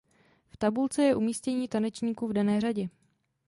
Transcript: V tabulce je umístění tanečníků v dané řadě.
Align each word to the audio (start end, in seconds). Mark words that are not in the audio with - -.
V 0.49 0.57
tabulce 0.57 1.03
je 1.03 1.15
umístění 1.15 1.67
tanečníků 1.67 2.27
v 2.27 2.33
dané 2.33 2.61
řadě. 2.61 2.89